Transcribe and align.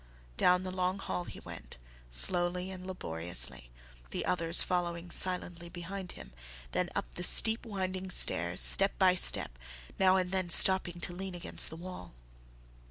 Down 0.35 0.63
the 0.63 0.71
long 0.71 0.97
hall 0.97 1.25
he 1.25 1.39
went, 1.41 1.77
slowly 2.09 2.71
and 2.71 2.87
laboriously, 2.87 3.69
the 4.09 4.25
others 4.25 4.63
following 4.63 5.11
silently 5.11 5.69
behind 5.69 6.13
him, 6.13 6.33
then 6.71 6.89
up 6.95 7.13
the 7.13 7.23
steep 7.23 7.67
winding 7.67 8.09
stairs, 8.09 8.61
step 8.61 8.97
by 8.97 9.13
step, 9.13 9.59
now 9.99 10.17
and 10.17 10.31
then 10.31 10.49
stopping 10.49 10.99
to 11.01 11.13
lean 11.13 11.35
against 11.35 11.69
the 11.69 11.75
wall. 11.75 12.15